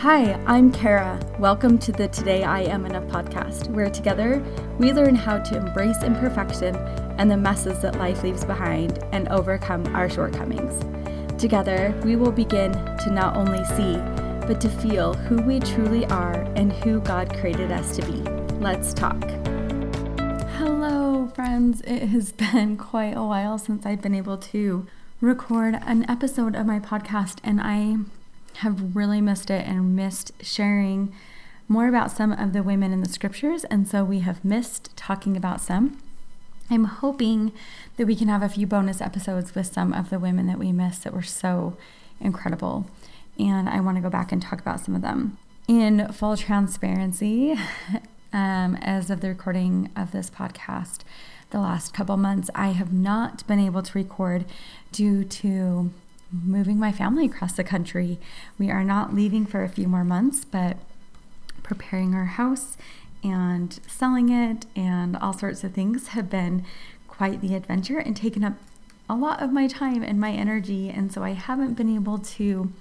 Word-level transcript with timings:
Hi, 0.00 0.34
I'm 0.44 0.70
Kara. 0.72 1.18
Welcome 1.38 1.78
to 1.78 1.90
the 1.90 2.08
Today 2.08 2.44
I 2.44 2.60
Am 2.64 2.84
Enough 2.84 3.04
podcast, 3.04 3.70
where 3.70 3.88
together 3.88 4.44
we 4.78 4.92
learn 4.92 5.14
how 5.14 5.38
to 5.38 5.56
embrace 5.56 6.02
imperfection 6.02 6.76
and 7.16 7.30
the 7.30 7.36
messes 7.38 7.80
that 7.80 7.96
life 7.96 8.22
leaves 8.22 8.44
behind 8.44 9.02
and 9.12 9.26
overcome 9.28 9.86
our 9.96 10.10
shortcomings. 10.10 10.84
Together, 11.40 11.98
we 12.04 12.14
will 12.14 12.30
begin 12.30 12.72
to 12.72 13.10
not 13.10 13.36
only 13.36 13.64
see, 13.64 13.96
but 14.46 14.60
to 14.60 14.68
feel 14.68 15.14
who 15.14 15.40
we 15.40 15.60
truly 15.60 16.04
are 16.08 16.42
and 16.56 16.74
who 16.74 17.00
God 17.00 17.34
created 17.34 17.72
us 17.72 17.96
to 17.96 18.02
be. 18.02 18.20
Let's 18.60 18.92
talk. 18.92 19.24
Hello, 20.58 21.26
friends. 21.34 21.80
It 21.86 22.08
has 22.08 22.32
been 22.52 22.76
quite 22.76 23.16
a 23.16 23.24
while 23.24 23.56
since 23.56 23.86
I've 23.86 24.02
been 24.02 24.14
able 24.14 24.36
to 24.36 24.86
record 25.22 25.78
an 25.86 26.04
episode 26.10 26.54
of 26.54 26.66
my 26.66 26.80
podcast, 26.80 27.38
and 27.42 27.62
I 27.62 27.96
have 28.58 28.96
really 28.96 29.20
missed 29.20 29.50
it 29.50 29.66
and 29.66 29.96
missed 29.96 30.32
sharing 30.40 31.12
more 31.68 31.88
about 31.88 32.10
some 32.10 32.32
of 32.32 32.52
the 32.52 32.62
women 32.62 32.92
in 32.92 33.00
the 33.00 33.08
scriptures, 33.08 33.64
and 33.64 33.88
so 33.88 34.04
we 34.04 34.20
have 34.20 34.44
missed 34.44 34.96
talking 34.96 35.36
about 35.36 35.60
some. 35.60 35.98
I'm 36.70 36.84
hoping 36.84 37.52
that 37.96 38.06
we 38.06 38.16
can 38.16 38.28
have 38.28 38.42
a 38.42 38.48
few 38.48 38.66
bonus 38.66 39.00
episodes 39.00 39.54
with 39.54 39.72
some 39.72 39.92
of 39.92 40.10
the 40.10 40.18
women 40.18 40.46
that 40.46 40.58
we 40.58 40.72
missed 40.72 41.04
that 41.04 41.12
were 41.12 41.22
so 41.22 41.76
incredible, 42.20 42.88
and 43.38 43.68
I 43.68 43.80
want 43.80 43.96
to 43.96 44.02
go 44.02 44.10
back 44.10 44.32
and 44.32 44.40
talk 44.40 44.60
about 44.60 44.80
some 44.80 44.94
of 44.94 45.02
them. 45.02 45.38
In 45.68 46.12
full 46.12 46.36
transparency, 46.36 47.56
um, 48.32 48.76
as 48.76 49.10
of 49.10 49.20
the 49.20 49.28
recording 49.28 49.90
of 49.96 50.12
this 50.12 50.30
podcast, 50.30 51.00
the 51.50 51.60
last 51.60 51.92
couple 51.92 52.16
months, 52.16 52.50
I 52.54 52.68
have 52.68 52.92
not 52.92 53.46
been 53.46 53.60
able 53.60 53.82
to 53.82 53.98
record 53.98 54.44
due 54.92 55.24
to 55.24 55.90
moving 56.32 56.78
my 56.78 56.92
family 56.92 57.26
across 57.26 57.52
the 57.52 57.64
country. 57.64 58.18
We 58.58 58.70
are 58.70 58.84
not 58.84 59.14
leaving 59.14 59.46
for 59.46 59.62
a 59.62 59.68
few 59.68 59.88
more 59.88 60.04
months, 60.04 60.44
but 60.44 60.76
preparing 61.62 62.14
our 62.14 62.24
house 62.24 62.76
and 63.22 63.78
selling 63.86 64.28
it 64.28 64.66
and 64.76 65.16
all 65.16 65.32
sorts 65.32 65.64
of 65.64 65.72
things 65.72 66.08
have 66.08 66.30
been 66.30 66.64
quite 67.08 67.40
the 67.40 67.54
adventure 67.54 67.98
and 67.98 68.16
taken 68.16 68.44
up 68.44 68.54
a 69.08 69.14
lot 69.14 69.42
of 69.42 69.52
my 69.52 69.66
time 69.66 70.02
and 70.02 70.20
my 70.20 70.32
energy. 70.32 70.90
And 70.90 71.12
so 71.12 71.22
I 71.22 71.30
haven't 71.30 71.74
been 71.74 71.94
able 71.94 72.18
to 72.18 72.72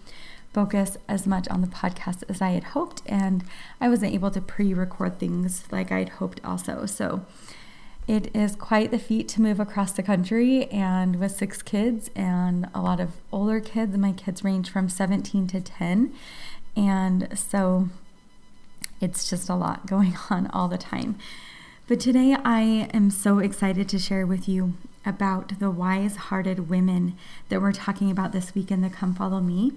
focus 0.54 0.98
as 1.08 1.28
much 1.28 1.48
on 1.50 1.62
the 1.62 1.68
podcast 1.68 2.24
as 2.30 2.42
I 2.42 2.52
had 2.52 2.64
hoped. 2.64 3.02
And 3.06 3.44
I 3.80 3.90
wasn't 3.90 4.14
able 4.14 4.32
to 4.32 4.42
pre 4.42 4.74
record 4.74 5.20
things 5.20 5.64
like 5.72 5.92
I'd 5.92 6.10
hoped 6.10 6.42
also. 6.44 6.86
So 6.86 7.26
it 8.08 8.36
is 8.36 8.56
quite 8.56 8.92
the 8.92 9.00
feat 9.00 9.28
to 9.30 9.42
move 9.42 9.60
across 9.60 9.92
the 9.92 10.04
country 10.04 10.66
and 10.66 11.20
with 11.20 11.32
six 11.32 11.62
kids 11.64 12.12
and 12.16 12.70
a 12.76 12.82
lot 12.82 13.00
of 13.00 13.14
older 13.32 13.60
kids. 13.60 13.98
My 13.98 14.12
kids 14.12 14.44
range 14.44 14.70
from 14.70 14.90
17 14.90 15.48
to 15.48 15.62
10. 15.62 16.14
And 16.76 17.38
so 17.38 17.90
it's 19.02 19.28
just 19.30 19.50
a 19.50 19.56
lot 19.56 19.86
going 19.88 20.16
on 20.30 20.48
all 20.48 20.68
the 20.68 20.78
time. 20.78 21.18
But 21.88 22.00
today 22.00 22.36
I 22.44 22.90
am 22.94 23.10
so 23.10 23.40
excited 23.40 23.90
to 23.90 24.00
share 24.00 24.26
with 24.26 24.48
you 24.48 24.74
about 25.04 25.60
the 25.60 25.72
wise 25.72 26.16
hearted 26.16 26.70
women 26.70 27.16
that 27.50 27.62
we're 27.62 27.72
talking 27.72 28.10
about 28.10 28.32
this 28.32 28.56
week 28.56 28.72
in 28.72 28.82
the 28.82 28.90
Come 28.90 29.14
Follow 29.14 29.40
Me. 29.40 29.72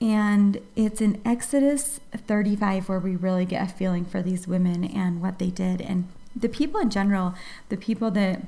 And 0.00 0.60
it's 0.76 1.00
in 1.00 1.20
Exodus 1.24 2.00
35 2.14 2.88
where 2.88 2.98
we 2.98 3.16
really 3.16 3.44
get 3.44 3.68
a 3.68 3.72
feeling 3.72 4.04
for 4.04 4.22
these 4.22 4.46
women 4.46 4.84
and 4.84 5.20
what 5.20 5.38
they 5.38 5.50
did. 5.50 5.80
And 5.80 6.08
the 6.38 6.48
people 6.48 6.80
in 6.80 6.90
general, 6.90 7.34
the 7.68 7.76
people 7.76 8.10
that 8.12 8.42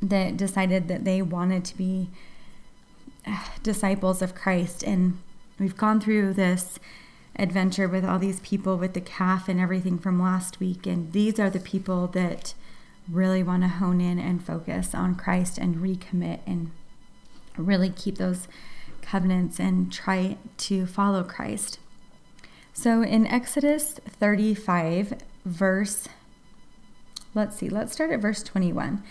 that 0.00 0.36
decided 0.36 0.88
that 0.88 1.04
they 1.04 1.20
wanted 1.20 1.64
to 1.64 1.76
be 1.76 2.08
uh, 3.26 3.44
disciples 3.62 4.22
of 4.22 4.34
Christ 4.34 4.84
and 4.84 5.18
we've 5.58 5.76
gone 5.76 6.00
through 6.00 6.34
this 6.34 6.78
adventure 7.34 7.88
with 7.88 8.04
all 8.04 8.18
these 8.18 8.38
people 8.40 8.76
with 8.76 8.94
the 8.94 9.00
calf 9.00 9.48
and 9.48 9.58
everything 9.58 9.98
from 9.98 10.22
last 10.22 10.60
week 10.60 10.86
and 10.86 11.12
these 11.12 11.40
are 11.40 11.50
the 11.50 11.58
people 11.58 12.06
that 12.06 12.54
really 13.10 13.42
want 13.42 13.62
to 13.64 13.68
hone 13.68 14.00
in 14.00 14.18
and 14.18 14.44
focus 14.44 14.94
on 14.94 15.16
Christ 15.16 15.58
and 15.58 15.76
recommit 15.76 16.40
and 16.46 16.70
really 17.56 17.90
keep 17.90 18.18
those 18.18 18.46
covenants 19.02 19.58
and 19.58 19.92
try 19.92 20.36
to 20.58 20.86
follow 20.86 21.24
Christ. 21.24 21.78
So 22.72 23.02
in 23.02 23.26
Exodus 23.26 23.94
35 24.20 25.14
verse 25.44 26.08
Let's 27.34 27.56
see, 27.56 27.68
let's 27.68 27.92
start 27.92 28.10
at 28.10 28.20
verse 28.20 28.42
21. 28.42 29.02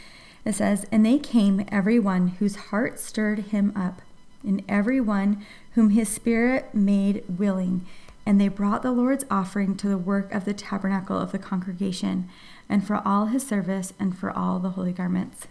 It 0.44 0.56
says, 0.56 0.86
And 0.92 1.06
they 1.06 1.20
came, 1.20 1.66
every 1.70 2.00
one 2.00 2.30
whose 2.40 2.56
heart 2.56 3.00
stirred 3.00 3.40
him 3.40 3.74
up, 3.76 4.02
and 4.44 4.64
every 4.68 5.02
one 5.02 5.46
whom 5.74 5.92
his 5.92 6.10
spirit 6.10 6.74
made 6.74 7.24
willing. 7.28 7.86
And 8.26 8.42
they 8.42 8.48
brought 8.48 8.82
the 8.82 8.92
Lord's 8.92 9.26
offering 9.30 9.76
to 9.78 9.88
the 9.88 9.98
work 9.98 10.34
of 10.34 10.46
the 10.46 10.54
tabernacle 10.54 11.20
of 11.20 11.32
the 11.32 11.40
congregation, 11.40 12.30
and 12.70 12.86
for 12.86 13.02
all 13.06 13.28
his 13.28 13.46
service, 13.46 13.94
and 14.00 14.18
for 14.18 14.32
all 14.32 14.60
the 14.60 14.72
holy 14.72 14.94
garments. 14.94 15.48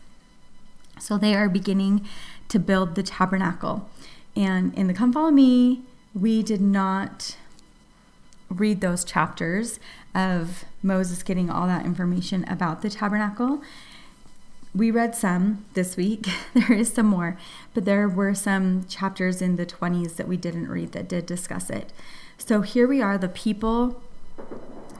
So 0.98 1.18
they 1.18 1.34
are 1.34 1.48
beginning 1.48 2.06
to 2.48 2.58
build 2.58 2.94
the 2.94 3.02
tabernacle. 3.02 3.88
And 4.34 4.74
in 4.74 4.86
the 4.86 4.94
Come 4.94 5.12
Follow 5.12 5.30
Me, 5.30 5.82
we 6.14 6.42
did 6.42 6.60
not 6.60 7.36
read 8.48 8.80
those 8.80 9.04
chapters 9.04 9.78
of 10.16 10.64
Moses 10.82 11.22
getting 11.22 11.50
all 11.50 11.66
that 11.66 11.84
information 11.84 12.44
about 12.48 12.80
the 12.80 12.88
tabernacle. 12.88 13.62
We 14.74 14.90
read 14.90 15.14
some 15.14 15.64
this 15.74 15.96
week. 15.96 16.28
there 16.54 16.72
is 16.72 16.92
some 16.92 17.06
more, 17.06 17.38
but 17.74 17.84
there 17.84 18.08
were 18.08 18.34
some 18.34 18.86
chapters 18.86 19.42
in 19.42 19.56
the 19.56 19.66
20s 19.66 20.16
that 20.16 20.26
we 20.26 20.36
didn't 20.36 20.68
read 20.68 20.92
that 20.92 21.08
did 21.08 21.26
discuss 21.26 21.70
it. 21.70 21.92
So 22.38 22.62
here 22.62 22.88
we 22.88 23.02
are, 23.02 23.18
the 23.18 23.28
people 23.28 24.02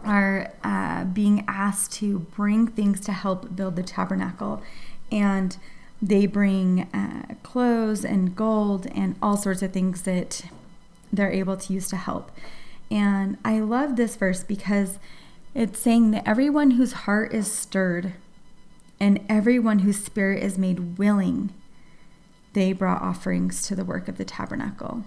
are 0.05 0.53
uh, 0.63 1.05
being 1.05 1.45
asked 1.49 1.93
to 1.95 2.21
bring 2.21 2.67
things 2.67 3.01
to 3.01 3.13
help 3.13 3.57
build 3.57 3.77
the 3.77 3.83
tabernacle. 3.83 4.63
And 5.11 5.57
they 6.01 6.27
bring 6.27 6.83
uh, 6.93 7.35
clothes 7.43 8.05
and 8.05 8.37
gold 8.37 8.87
and 8.95 9.17
all 9.23 9.37
sorts 9.37 9.63
of 9.63 9.73
things 9.73 10.03
that 10.03 10.43
they're 11.13 11.33
able 11.33 11.57
to 11.57 11.73
use 11.73 11.89
to 11.89 11.97
help. 11.97 12.31
And 12.91 13.39
I 13.45 13.61
love 13.61 13.97
this 13.97 14.17
verse 14.17 14.45
because 14.45 14.99
it's 15.55 15.81
saying 15.81 16.11
that 16.13 16.27
everyone 16.27 16.73
whose 16.73 16.93
heart 16.93 17.33
is 17.33 17.51
stirred 17.51 18.13
and 19.01 19.21
everyone 19.29 19.81
whose 19.81 20.03
spirit 20.03 20.43
is 20.43 20.59
made 20.59 20.99
willing, 20.99 21.53
they 22.53 22.73
brought 22.73 23.03
offerings 23.03 23.67
to 23.67 23.75
the 23.75 23.85
work 23.85 24.09
of 24.09 24.19
the 24.19 24.25
tabernacle. 24.25 25.05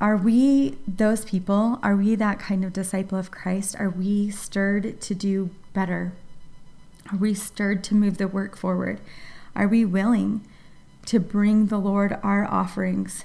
Are 0.00 0.16
we 0.16 0.78
those 0.88 1.24
people? 1.24 1.78
Are 1.82 1.94
we 1.94 2.16
that 2.16 2.40
kind 2.40 2.64
of 2.64 2.72
disciple 2.72 3.18
of 3.18 3.30
Christ? 3.30 3.76
Are 3.78 3.90
we 3.90 4.30
stirred 4.30 5.00
to 5.00 5.14
do 5.14 5.50
better? 5.74 6.12
Are 7.12 7.18
we 7.18 7.34
stirred 7.34 7.84
to 7.84 7.94
move 7.94 8.18
the 8.18 8.26
work 8.26 8.56
forward? 8.56 9.00
Are 9.54 9.68
we 9.68 9.84
willing 9.84 10.44
to 11.06 11.20
bring 11.20 11.66
the 11.66 11.78
Lord 11.78 12.18
our 12.22 12.44
offerings 12.44 13.24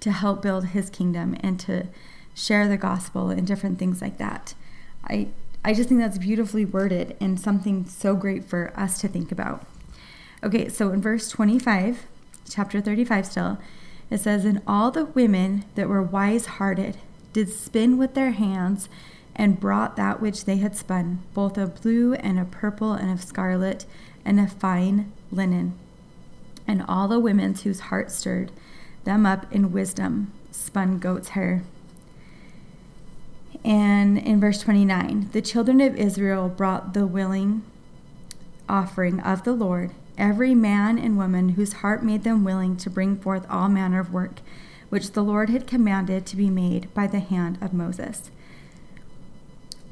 to 0.00 0.12
help 0.12 0.42
build 0.42 0.66
his 0.66 0.90
kingdom 0.90 1.36
and 1.40 1.58
to 1.60 1.88
share 2.34 2.68
the 2.68 2.76
gospel 2.76 3.30
and 3.30 3.46
different 3.46 3.78
things 3.78 4.00
like 4.00 4.18
that. 4.18 4.54
I 5.04 5.28
I 5.64 5.74
just 5.74 5.88
think 5.88 6.00
that's 6.00 6.18
beautifully 6.18 6.64
worded 6.64 7.16
and 7.20 7.38
something 7.38 7.84
so 7.84 8.14
great 8.14 8.44
for 8.44 8.72
us 8.76 9.00
to 9.00 9.08
think 9.08 9.32
about. 9.32 9.66
Okay, 10.42 10.68
so 10.68 10.90
in 10.90 11.02
verse 11.02 11.28
25, 11.28 12.06
chapter 12.48 12.80
35 12.80 13.26
still, 13.26 13.58
it 14.08 14.18
says, 14.18 14.44
And 14.44 14.62
all 14.66 14.90
the 14.90 15.06
women 15.06 15.64
that 15.74 15.88
were 15.88 16.02
wise 16.02 16.46
hearted 16.46 16.98
did 17.32 17.50
spin 17.50 17.98
with 17.98 18.14
their 18.14 18.30
hands 18.30 18.88
and 19.34 19.60
brought 19.60 19.96
that 19.96 20.20
which 20.20 20.44
they 20.44 20.56
had 20.58 20.76
spun, 20.76 21.20
both 21.34 21.58
of 21.58 21.82
blue 21.82 22.14
and 22.14 22.38
of 22.38 22.50
purple 22.50 22.92
and 22.92 23.10
of 23.10 23.22
scarlet 23.22 23.84
and 24.24 24.38
of 24.40 24.52
fine 24.52 25.12
linen. 25.30 25.76
And 26.66 26.84
all 26.86 27.08
the 27.08 27.20
women 27.20 27.54
whose 27.54 27.80
hearts 27.80 28.14
stirred 28.14 28.52
them 29.08 29.24
up 29.24 29.50
in 29.50 29.72
wisdom, 29.72 30.30
spun 30.50 30.98
goat's 30.98 31.30
hair. 31.30 31.62
And 33.64 34.18
in 34.18 34.38
verse 34.38 34.60
29, 34.60 35.30
the 35.32 35.40
children 35.40 35.80
of 35.80 35.96
Israel 35.96 36.50
brought 36.50 36.92
the 36.92 37.06
willing 37.06 37.62
offering 38.68 39.18
of 39.20 39.44
the 39.44 39.54
Lord, 39.54 39.92
every 40.18 40.54
man 40.54 40.98
and 40.98 41.16
woman 41.16 41.50
whose 41.50 41.74
heart 41.74 42.04
made 42.04 42.22
them 42.22 42.44
willing 42.44 42.76
to 42.76 42.90
bring 42.90 43.16
forth 43.16 43.46
all 43.48 43.70
manner 43.70 43.98
of 43.98 44.12
work, 44.12 44.42
which 44.90 45.12
the 45.12 45.24
Lord 45.24 45.48
had 45.48 45.66
commanded 45.66 46.26
to 46.26 46.36
be 46.36 46.50
made 46.50 46.92
by 46.92 47.06
the 47.06 47.20
hand 47.20 47.56
of 47.62 47.72
Moses. 47.72 48.30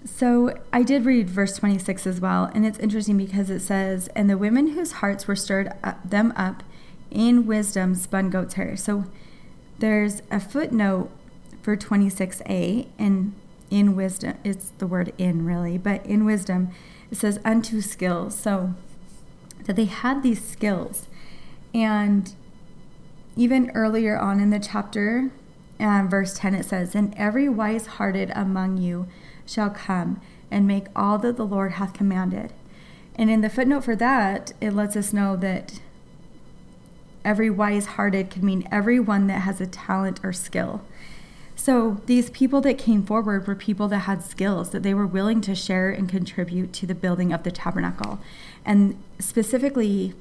So 0.05 0.59
I 0.75 0.83
did 0.83 1.07
read 1.07 1.31
verse 1.31 1.57
26 1.57 2.07
as 2.07 2.21
well, 2.21 2.51
and 2.55 2.67
it's 2.67 2.79
interesting 2.79 3.17
because 3.17 3.49
it 3.49 3.61
says, 3.61 4.09
And 4.09 4.29
the 4.29 4.37
women 4.37 4.69
whose 4.69 4.93
hearts 4.93 5.27
were 5.27 5.37
stirred 5.37 5.73
up, 5.83 6.09
them 6.09 6.35
up 6.37 6.63
in 7.17 7.47
wisdom 7.47 7.95
spun 7.95 8.29
goat's 8.29 8.55
hair. 8.55 8.77
So 8.77 9.07
there's 9.79 10.23
a 10.31 10.39
footnote 10.39 11.11
for 11.63 11.77
26a, 11.77 12.87
and 12.99 13.35
in 13.71 13.97
wisdom, 13.97 14.37
it's 14.45 14.71
the 14.79 14.87
word 14.87 15.13
in 15.19 15.45
really, 15.45 15.79
but 15.79 16.05
in 16.07 16.25
wisdom, 16.25 16.71
it 17.11 17.17
says 17.17 17.41
unto 17.45 17.81
skills. 17.81 18.39
So 18.39 18.75
that 19.65 19.75
they 19.75 19.87
had 19.87 20.23
these 20.23 20.47
skills. 20.47 21.09
And 21.75 22.35
even 23.35 23.71
earlier 23.75 24.17
on 24.17 24.39
in 24.39 24.51
the 24.51 24.61
chapter, 24.61 25.31
And 25.79 26.11
verse 26.11 26.39
10 26.39 26.55
it 26.55 26.65
says, 26.65 26.95
And 26.95 27.15
every 27.17 27.49
wise 27.49 27.87
hearted 27.87 28.31
among 28.35 28.79
you 28.79 29.09
shall 29.45 29.71
come 29.71 30.21
and 30.51 30.67
make 30.67 30.87
all 30.95 31.19
that 31.19 31.37
the 31.37 31.47
Lord 31.47 31.73
hath 31.73 31.93
commanded. 31.93 32.53
And 33.17 33.31
in 33.31 33.41
the 33.41 33.51
footnote 33.51 33.85
for 33.85 33.97
that, 33.97 34.53
it 34.61 34.73
lets 34.73 34.97
us 34.97 35.13
know 35.13 35.37
that 35.37 35.81
every 37.27 37.51
wise 37.51 37.87
hearted 37.87 38.31
could 38.31 38.45
mean 38.45 38.67
everyone 38.71 39.27
that 39.27 39.41
has 39.41 39.61
a 39.61 39.67
talent 39.67 40.21
or 40.23 40.33
skill. 40.33 40.81
So 41.57 42.01
these 42.07 42.31
people 42.31 42.61
that 42.61 42.79
came 42.79 43.05
forward 43.05 43.47
were 43.47 43.57
people 43.57 43.89
that 43.89 44.01
had 44.01 44.23
skills 44.23 44.71
that 44.71 44.83
they 44.83 44.95
were 44.95 45.07
willing 45.07 45.41
to 45.43 45.55
share 45.55 45.91
and 45.91 46.09
contribute 46.09 46.73
to 46.75 46.87
the 46.87 46.95
building 46.95 47.33
of 47.33 47.43
the 47.43 47.51
tabernacle. 47.51 48.21
And 48.65 49.03
specifically, 49.19 50.15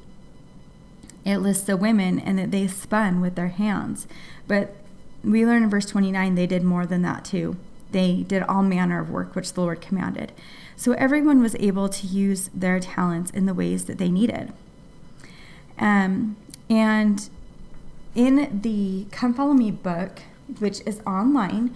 it 1.24 1.38
lists 1.38 1.66
the 1.66 1.78
women 1.78 2.20
and 2.20 2.40
that 2.40 2.52
they 2.52 2.68
spun 2.68 3.22
with 3.22 3.36
their 3.36 3.50
hands. 3.50 4.08
But 4.48 4.76
we 5.24 5.46
learn 5.46 5.64
in 5.64 5.70
verse 5.70 5.86
29 5.86 6.36
they 6.36 6.48
did 6.48 6.64
more 6.64 6.86
than 6.86 7.04
that 7.04 7.24
too. 7.24 7.58
They 7.92 8.24
did 8.24 8.42
all 8.44 8.64
manner 8.64 9.00
of 9.00 9.12
work 9.12 9.36
which 9.36 9.54
the 9.54 9.62
Lord 9.62 9.82
commanded. 9.82 10.32
So 10.76 10.94
everyone 10.94 11.42
was 11.42 11.56
able 11.60 11.90
to 11.90 12.08
use 12.08 12.50
their 12.54 12.80
talents 12.80 13.30
in 13.32 13.46
the 13.46 13.54
ways 13.54 13.86
that 13.86 13.98
they 13.98 14.10
needed. 14.10 14.54
Um, 15.78 16.38
and 16.70 17.30
in 18.14 18.62
the 18.62 19.06
Come 19.12 19.34
Follow 19.34 19.54
Me 19.54 19.72
book, 19.72 20.22
which 20.60 20.82
is 20.86 21.02
online, 21.06 21.76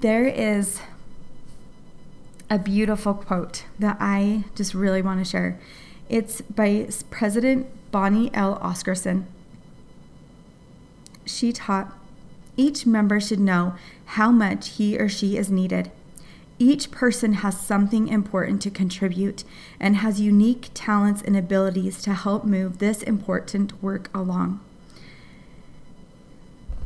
there 0.00 0.26
is 0.26 0.80
a 2.50 2.58
beautiful 2.58 3.14
quote 3.14 3.64
that 3.78 3.96
I 4.00 4.44
just 4.54 4.74
really 4.74 5.02
want 5.02 5.24
to 5.24 5.24
share. 5.24 5.58
It's 6.08 6.40
by 6.40 6.88
President 7.10 7.66
Bonnie 7.90 8.30
L. 8.34 8.58
Oscarson. 8.58 9.24
She 11.24 11.52
taught 11.52 11.96
each 12.56 12.84
member 12.84 13.20
should 13.20 13.40
know 13.40 13.74
how 14.04 14.30
much 14.30 14.70
he 14.70 14.98
or 14.98 15.08
she 15.08 15.36
is 15.36 15.50
needed. 15.50 15.90
Each 16.58 16.90
person 16.90 17.34
has 17.34 17.58
something 17.58 18.08
important 18.08 18.62
to 18.62 18.70
contribute 18.70 19.44
and 19.80 19.96
has 19.96 20.20
unique 20.20 20.70
talents 20.74 21.22
and 21.22 21.36
abilities 21.36 22.02
to 22.02 22.14
help 22.14 22.44
move 22.44 22.78
this 22.78 23.02
important 23.02 23.82
work 23.82 24.10
along. 24.14 24.60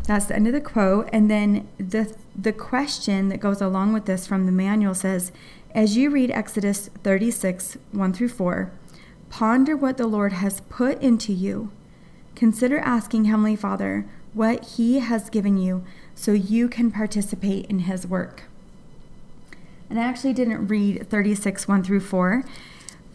That's 0.07 0.27
the 0.27 0.37
end 0.37 0.47
of 0.47 0.53
the 0.53 0.61
quote. 0.61 1.09
And 1.13 1.31
then 1.31 1.69
the, 1.79 2.15
the 2.35 2.53
question 2.53 3.29
that 3.29 3.41
goes 3.41 3.61
along 3.61 3.93
with 3.93 4.07
this 4.07 4.27
from 4.27 4.47
the 4.47 4.53
manual 4.53 4.95
says 4.95 5.33
As 5.75 5.97
you 5.97 6.11
read 6.11 6.31
Exodus 6.31 6.89
36 7.03 7.77
1 7.93 8.13
through 8.13 8.29
4, 8.29 8.71
ponder 9.31 9.77
what 9.77 9.97
the 9.97 10.07
Lord 10.07 10.35
has 10.35 10.61
put 10.63 11.03
into 11.03 11.33
you. 11.33 11.73
Consider 12.35 12.79
asking 12.79 13.25
Heavenly 13.25 13.57
Father 13.57 14.07
what 14.33 14.65
He 14.77 15.01
has 15.01 15.29
given 15.29 15.59
you 15.59 15.85
so 16.15 16.33
you 16.33 16.69
can 16.69 16.91
participate 16.91 17.67
in 17.67 17.81
His 17.81 18.07
work. 18.07 18.45
And 19.88 20.00
I 20.00 20.03
actually 20.03 20.33
didn't 20.33 20.67
read 20.67 21.09
36 21.09 21.69
1 21.69 21.83
through 21.85 22.00
4, 22.00 22.44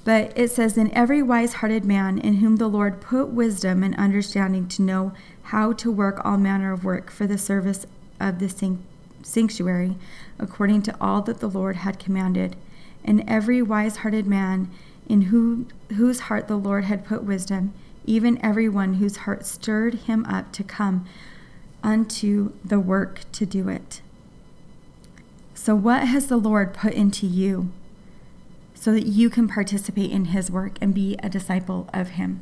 but 0.03 0.31
it 0.35 0.49
says, 0.51 0.77
In 0.77 0.93
every 0.93 1.21
wise 1.21 1.53
hearted 1.55 1.85
man 1.85 2.17
in 2.17 2.35
whom 2.35 2.55
the 2.55 2.67
Lord 2.67 3.01
put 3.01 3.29
wisdom 3.29 3.83
and 3.83 3.95
understanding 3.95 4.67
to 4.69 4.81
know 4.81 5.11
how 5.43 5.73
to 5.73 5.91
work 5.91 6.23
all 6.23 6.37
manner 6.37 6.71
of 6.71 6.83
work 6.83 7.11
for 7.11 7.27
the 7.27 7.37
service 7.37 7.85
of 8.19 8.39
the 8.39 8.77
sanctuary, 9.23 9.97
according 10.39 10.81
to 10.83 10.95
all 11.01 11.21
that 11.23 11.39
the 11.39 11.49
Lord 11.49 11.77
had 11.77 11.99
commanded. 11.99 12.55
And 13.03 13.23
every 13.27 13.61
wise 13.61 13.97
hearted 13.97 14.25
man 14.25 14.69
in 15.07 15.23
who, 15.23 15.65
whose 15.95 16.21
heart 16.21 16.47
the 16.47 16.55
Lord 16.55 16.85
had 16.85 17.05
put 17.05 17.23
wisdom, 17.23 17.73
even 18.05 18.43
every 18.43 18.69
one 18.69 18.95
whose 18.95 19.17
heart 19.17 19.45
stirred 19.45 19.95
him 19.95 20.25
up 20.25 20.51
to 20.53 20.63
come 20.63 21.05
unto 21.83 22.53
the 22.63 22.79
work 22.79 23.21
to 23.33 23.45
do 23.45 23.67
it. 23.67 24.01
So, 25.63 25.75
what 25.75 26.07
has 26.07 26.25
the 26.25 26.37
Lord 26.37 26.73
put 26.73 26.93
into 26.93 27.27
you 27.27 27.71
so 28.73 28.91
that 28.93 29.05
you 29.05 29.29
can 29.29 29.47
participate 29.47 30.09
in 30.09 30.25
his 30.25 30.49
work 30.49 30.79
and 30.81 30.91
be 30.91 31.15
a 31.21 31.29
disciple 31.29 31.87
of 31.93 32.17
him? 32.17 32.41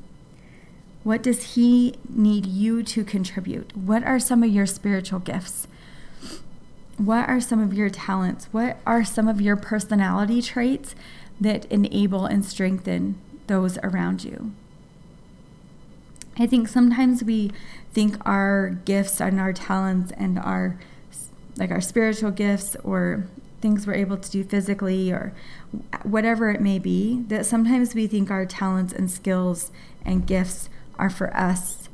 What 1.04 1.22
does 1.22 1.56
He 1.56 1.96
need 2.08 2.46
you 2.46 2.82
to 2.82 3.04
contribute? 3.04 3.76
What 3.76 4.06
are 4.06 4.22
some 4.22 4.42
of 4.42 4.52
your 4.52 4.66
spiritual 4.66 5.20
gifts? 5.20 5.68
What 6.96 7.28
are 7.28 7.42
some 7.42 7.60
of 7.60 7.74
your 7.74 7.90
talents? 7.90 8.48
What 8.54 8.78
are 8.88 9.04
some 9.04 9.28
of 9.28 9.42
your 9.42 9.58
personality 9.58 10.42
traits 10.42 10.96
that 11.42 11.66
enable 11.66 12.26
and 12.26 12.46
strengthen 12.46 13.20
those 13.48 13.78
around 13.80 14.24
you? 14.24 14.54
I 16.38 16.48
think 16.48 16.70
sometimes 16.70 17.22
we 17.22 17.52
think 17.92 18.16
our 18.26 18.70
gifts 18.86 19.20
and 19.20 19.42
our 19.42 19.52
talents 19.52 20.14
and 20.16 20.40
our 20.40 20.80
like 21.58 21.72
our 21.72 21.82
spiritual 21.82 22.32
gifts 22.32 22.76
or 22.84 23.28
things 23.62 23.86
we're 23.86 23.94
able 23.94 24.18
to 24.18 24.32
do 24.32 24.44
physically 24.44 25.12
or 25.12 25.34
whatever 26.04 26.50
it 26.50 26.62
may 26.62 26.80
be 26.80 27.24
that 27.28 27.46
sometimes 27.46 27.94
we 27.94 28.08
think 28.08 28.32
our 28.32 28.46
talents 28.46 28.94
and 28.94 29.12
skills 29.12 29.72
and 30.06 30.26
gifts 30.26 30.70
are 30.98 31.10
for 31.10 31.36
us 31.36 31.90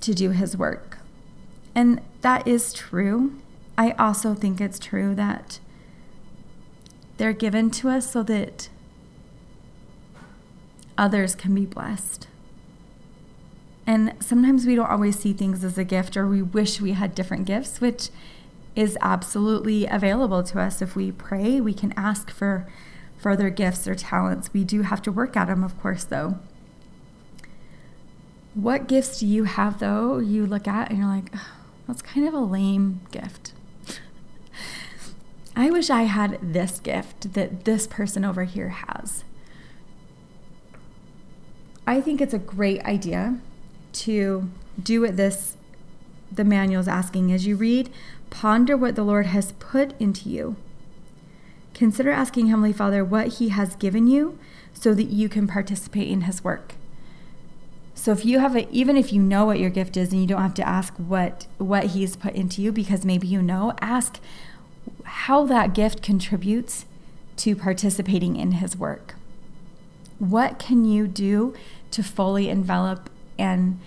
to 0.00 0.14
do 0.14 0.30
His 0.30 0.56
work. 0.56 0.98
And 1.74 2.00
that 2.22 2.46
is 2.46 2.72
true. 2.72 3.36
I 3.78 3.92
also 3.92 4.34
think 4.34 4.60
it's 4.60 4.78
true 4.78 5.14
that 5.14 5.60
they're 7.18 7.32
given 7.32 7.70
to 7.72 7.88
us 7.88 8.10
so 8.10 8.22
that 8.24 8.68
others 10.98 11.34
can 11.34 11.54
be 11.54 11.66
blessed. 11.66 12.26
And 13.86 14.14
sometimes 14.20 14.66
we 14.66 14.74
don't 14.74 14.90
always 14.90 15.18
see 15.18 15.32
things 15.32 15.62
as 15.62 15.78
a 15.78 15.84
gift, 15.84 16.16
or 16.16 16.26
we 16.26 16.42
wish 16.42 16.80
we 16.80 16.92
had 16.92 17.14
different 17.14 17.44
gifts, 17.44 17.80
which 17.80 18.08
is 18.76 18.96
absolutely 19.00 19.86
available 19.86 20.42
to 20.44 20.60
us. 20.60 20.80
If 20.80 20.94
we 20.94 21.10
pray, 21.10 21.60
we 21.60 21.74
can 21.74 21.94
ask 21.96 22.30
for 22.30 22.68
further 23.16 23.50
gifts 23.50 23.88
or 23.88 23.94
talents. 23.94 24.52
We 24.52 24.62
do 24.62 24.82
have 24.82 25.02
to 25.02 25.10
work 25.10 25.36
at 25.36 25.46
them, 25.46 25.64
of 25.64 25.80
course, 25.80 26.04
though. 26.04 26.38
What 28.54 28.86
gifts 28.86 29.20
do 29.20 29.26
you 29.26 29.44
have 29.44 29.80
though? 29.80 30.18
You 30.18 30.46
look 30.46 30.66
at 30.66 30.90
and 30.90 30.98
you're 30.98 31.08
like, 31.08 31.30
oh, 31.34 31.52
that's 31.86 32.00
kind 32.00 32.26
of 32.26 32.32
a 32.32 32.40
lame 32.40 33.00
gift. 33.10 33.52
I 35.54 35.70
wish 35.70 35.90
I 35.90 36.02
had 36.02 36.38
this 36.42 36.80
gift 36.80 37.34
that 37.34 37.64
this 37.64 37.86
person 37.86 38.24
over 38.24 38.44
here 38.44 38.68
has. 38.68 39.24
I 41.86 42.00
think 42.00 42.20
it's 42.20 42.34
a 42.34 42.38
great 42.38 42.82
idea 42.84 43.40
to 43.92 44.50
do 44.82 45.02
what 45.02 45.16
this 45.16 45.55
the 46.36 46.44
manual 46.44 46.80
is 46.80 46.88
asking 46.88 47.32
as 47.32 47.46
you 47.46 47.56
read, 47.56 47.90
ponder 48.30 48.76
what 48.76 48.94
the 48.94 49.04
Lord 49.04 49.26
has 49.26 49.52
put 49.52 49.98
into 50.00 50.28
you. 50.28 50.56
Consider 51.74 52.10
asking 52.10 52.46
Heavenly 52.46 52.72
Father 52.72 53.04
what 53.04 53.34
He 53.34 53.48
has 53.50 53.76
given 53.76 54.06
you 54.06 54.38
so 54.72 54.94
that 54.94 55.04
you 55.04 55.28
can 55.28 55.46
participate 55.46 56.08
in 56.08 56.22
His 56.22 56.42
work. 56.42 56.74
So 57.96 58.12
if 58.12 58.24
you 58.24 58.38
have 58.38 58.54
a, 58.54 58.70
even 58.70 58.96
if 58.96 59.12
you 59.12 59.20
know 59.20 59.46
what 59.46 59.58
your 59.58 59.70
gift 59.70 59.96
is 59.96 60.12
and 60.12 60.20
you 60.20 60.28
don't 60.28 60.42
have 60.42 60.54
to 60.54 60.68
ask 60.68 60.94
what 60.96 61.46
what 61.56 61.86
he's 61.86 62.14
put 62.14 62.34
into 62.34 62.60
you 62.60 62.70
because 62.70 63.04
maybe 63.06 63.26
you 63.26 63.40
know, 63.40 63.72
ask 63.80 64.20
how 65.04 65.46
that 65.46 65.74
gift 65.74 66.02
contributes 66.02 66.84
to 67.38 67.56
participating 67.56 68.36
in 68.36 68.52
his 68.52 68.76
work. 68.76 69.14
What 70.18 70.58
can 70.58 70.84
you 70.84 71.08
do 71.08 71.54
to 71.90 72.02
fully 72.02 72.50
envelop 72.50 73.10
and 73.38 73.80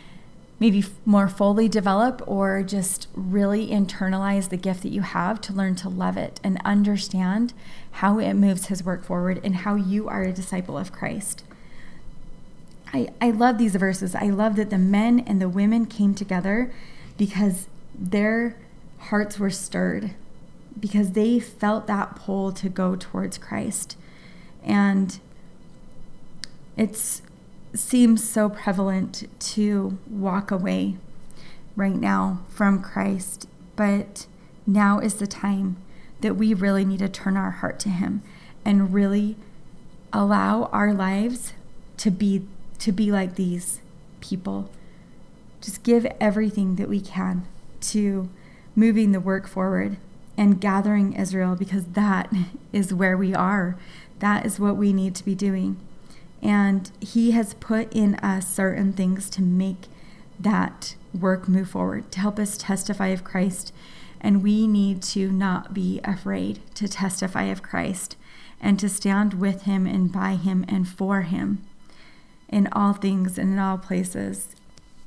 maybe 0.59 0.83
more 1.05 1.27
fully 1.27 1.69
develop 1.69 2.21
or 2.27 2.63
just 2.63 3.07
really 3.13 3.67
internalize 3.67 4.49
the 4.49 4.57
gift 4.57 4.83
that 4.83 4.91
you 4.91 5.01
have 5.01 5.39
to 5.39 5.53
learn 5.53 5.75
to 5.75 5.87
love 5.87 6.17
it 6.17 6.39
and 6.43 6.59
understand 6.65 7.53
how 7.91 8.19
it 8.19 8.33
moves 8.33 8.67
his 8.67 8.83
work 8.83 9.03
forward 9.03 9.39
and 9.43 9.57
how 9.57 9.75
you 9.75 10.07
are 10.07 10.23
a 10.23 10.33
disciple 10.33 10.77
of 10.77 10.91
Christ. 10.91 11.43
I, 12.93 13.09
I 13.21 13.31
love 13.31 13.57
these 13.57 13.75
verses. 13.75 14.15
I 14.15 14.29
love 14.29 14.55
that 14.57 14.69
the 14.69 14.77
men 14.77 15.19
and 15.21 15.41
the 15.41 15.49
women 15.49 15.85
came 15.85 16.13
together 16.13 16.73
because 17.17 17.67
their 17.93 18.57
hearts 18.97 19.39
were 19.39 19.49
stirred, 19.49 20.11
because 20.79 21.11
they 21.11 21.39
felt 21.39 21.87
that 21.87 22.15
pull 22.15 22.51
to 22.53 22.67
go 22.67 22.95
towards 22.95 23.37
Christ. 23.37 23.95
And 24.63 25.19
it 26.75 27.21
seems 27.73 28.27
so 28.27 28.49
prevalent 28.49 29.27
to 29.39 29.97
walk 30.09 30.51
away 30.51 30.97
right 31.75 31.95
now 31.95 32.41
from 32.49 32.81
Christ, 32.81 33.47
but 33.75 34.25
now 34.65 34.99
is 34.99 35.15
the 35.15 35.27
time 35.27 35.77
that 36.21 36.35
we 36.35 36.53
really 36.53 36.85
need 36.85 36.99
to 36.99 37.09
turn 37.09 37.37
our 37.37 37.51
heart 37.51 37.79
to 37.81 37.89
Him 37.89 38.21
and 38.65 38.93
really 38.93 39.37
allow 40.11 40.65
our 40.65 40.93
lives 40.93 41.53
to 41.97 42.11
be 42.11 42.43
to 42.79 42.91
be 42.91 43.11
like 43.11 43.35
these 43.35 43.81
people. 44.21 44.69
Just 45.61 45.83
give 45.83 46.07
everything 46.19 46.75
that 46.77 46.87
we 46.87 47.01
can 47.01 47.45
to 47.81 48.29
moving 48.75 49.11
the 49.11 49.19
work 49.19 49.47
forward 49.47 49.97
and 50.37 50.61
gathering 50.61 51.13
Israel 51.13 51.55
because 51.55 51.85
that 51.87 52.31
is 52.71 52.93
where 52.93 53.17
we 53.17 53.33
are. 53.35 53.77
That 54.19 54.45
is 54.45 54.59
what 54.59 54.77
we 54.77 54.93
need 54.93 55.15
to 55.15 55.25
be 55.25 55.35
doing. 55.35 55.77
And 56.41 56.91
He 56.99 57.31
has 57.31 57.53
put 57.55 57.91
in 57.93 58.15
us 58.15 58.47
certain 58.47 58.93
things 58.93 59.29
to 59.31 59.41
make 59.41 59.87
that 60.39 60.95
work 61.13 61.47
move 61.47 61.69
forward, 61.69 62.11
to 62.11 62.19
help 62.19 62.39
us 62.39 62.57
testify 62.57 63.07
of 63.07 63.23
Christ. 63.23 63.73
And 64.21 64.43
we 64.43 64.67
need 64.67 65.01
to 65.03 65.31
not 65.31 65.73
be 65.73 65.99
afraid 66.03 66.59
to 66.75 66.87
testify 66.87 67.43
of 67.43 67.63
Christ 67.63 68.15
and 68.61 68.79
to 68.79 68.89
stand 68.89 69.35
with 69.35 69.63
him 69.63 69.85
and 69.85 70.11
by 70.11 70.35
him 70.35 70.65
and 70.67 70.87
for 70.87 71.21
him 71.21 71.65
in 72.49 72.67
all 72.71 72.93
things 72.93 73.37
and 73.37 73.53
in 73.53 73.59
all 73.59 73.77
places 73.77 74.55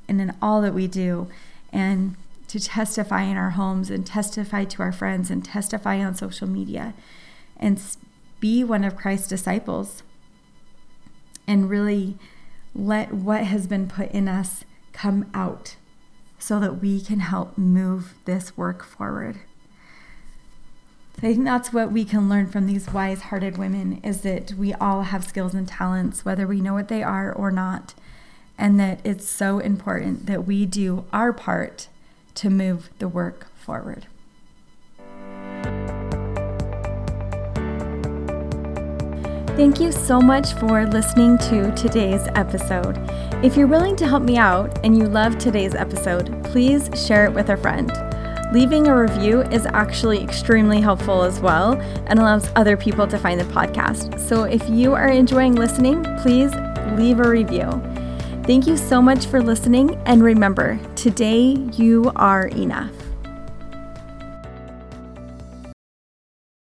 and 0.07 0.19
in 0.19 0.35
all 0.41 0.61
that 0.61 0.73
we 0.73 0.87
do. 0.87 1.27
And 1.71 2.15
to 2.47 2.59
testify 2.59 3.23
in 3.23 3.37
our 3.37 3.51
homes 3.51 3.89
and 3.89 4.05
testify 4.05 4.63
to 4.65 4.81
our 4.81 4.91
friends 4.91 5.29
and 5.31 5.43
testify 5.43 6.03
on 6.03 6.15
social 6.15 6.47
media 6.47 6.93
and 7.57 7.81
be 8.39 8.63
one 8.63 8.83
of 8.83 8.95
Christ's 8.95 9.27
disciples 9.27 10.03
and 11.47 11.69
really 11.69 12.17
let 12.75 13.13
what 13.13 13.43
has 13.43 13.67
been 13.67 13.87
put 13.87 14.11
in 14.11 14.27
us 14.27 14.65
come 14.91 15.29
out 15.33 15.75
so 16.39 16.59
that 16.59 16.81
we 16.81 16.99
can 16.99 17.19
help 17.19 17.57
move 17.57 18.15
this 18.25 18.57
work 18.57 18.83
forward. 18.83 19.39
So 21.15 21.27
I 21.27 21.33
think 21.33 21.45
that's 21.45 21.71
what 21.71 21.91
we 21.91 22.05
can 22.05 22.27
learn 22.27 22.49
from 22.49 22.65
these 22.65 22.91
wise 22.91 23.21
hearted 23.23 23.57
women 23.57 24.01
is 24.03 24.21
that 24.21 24.53
we 24.53 24.73
all 24.73 25.03
have 25.03 25.23
skills 25.23 25.53
and 25.53 25.67
talents, 25.67 26.25
whether 26.25 26.47
we 26.47 26.59
know 26.59 26.73
what 26.73 26.87
they 26.87 27.03
are 27.03 27.31
or 27.31 27.51
not, 27.51 27.93
and 28.57 28.79
that 28.79 28.99
it's 29.03 29.27
so 29.27 29.59
important 29.59 30.25
that 30.25 30.45
we 30.45 30.65
do 30.65 31.05
our 31.13 31.31
part 31.31 31.87
to 32.35 32.49
move 32.49 32.89
the 32.99 33.07
work 33.07 33.47
forward. 33.55 34.07
Thank 39.55 39.79
you 39.79 39.91
so 39.91 40.19
much 40.19 40.53
for 40.53 40.87
listening 40.87 41.37
to 41.37 41.71
today's 41.75 42.25
episode. 42.33 42.97
If 43.45 43.55
you're 43.55 43.67
willing 43.67 43.95
to 43.97 44.07
help 44.07 44.23
me 44.23 44.35
out 44.35 44.79
and 44.83 44.97
you 44.97 45.05
love 45.05 45.37
today's 45.37 45.75
episode, 45.75 46.43
please 46.45 46.89
share 46.95 47.25
it 47.25 47.33
with 47.33 47.49
a 47.49 47.57
friend. 47.57 47.91
Leaving 48.51 48.87
a 48.87 48.99
review 48.99 49.41
is 49.43 49.67
actually 49.67 50.23
extremely 50.23 50.81
helpful 50.81 51.21
as 51.21 51.39
well 51.39 51.79
and 52.07 52.17
allows 52.17 52.49
other 52.55 52.75
people 52.75 53.05
to 53.05 53.19
find 53.19 53.39
the 53.39 53.45
podcast. 53.45 54.19
So 54.19 54.45
if 54.45 54.67
you 54.67 54.95
are 54.95 55.09
enjoying 55.09 55.53
listening, 55.53 56.03
please 56.23 56.51
leave 56.97 57.19
a 57.19 57.29
review. 57.29 57.69
Thank 58.45 58.65
you 58.65 58.75
so 58.75 59.03
much 59.03 59.27
for 59.27 59.39
listening, 59.39 60.01
and 60.07 60.23
remember, 60.23 60.79
today 60.95 61.57
you 61.73 62.11
are 62.15 62.47
enough. 62.47 63.02